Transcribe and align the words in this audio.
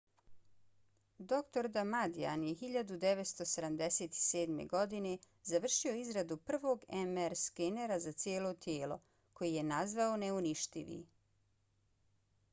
dr. 1.31 1.67
damadian 1.73 2.45
je 2.45 2.53
1977. 2.61 4.55
godine 4.71 5.11
završio 5.51 5.93
izradu 5.97 6.37
prvog 6.37 6.85
mr 6.93 7.35
skenera 7.41 7.97
za 8.07 8.11
cijelo 8.23 8.53
tijelo 8.53 8.97
koji 9.33 9.51
je 9.53 9.63
nazvao 9.73 10.17
neuništivi 10.25 10.97